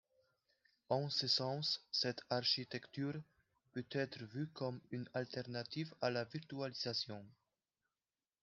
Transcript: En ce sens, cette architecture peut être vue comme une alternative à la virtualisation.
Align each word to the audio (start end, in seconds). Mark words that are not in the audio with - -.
En 0.89 1.11
ce 1.11 1.27
sens, 1.27 1.85
cette 1.91 2.23
architecture 2.31 3.13
peut 3.71 3.85
être 3.91 4.17
vue 4.23 4.47
comme 4.47 4.81
une 4.89 5.07
alternative 5.13 5.93
à 6.01 6.09
la 6.09 6.23
virtualisation. 6.23 7.23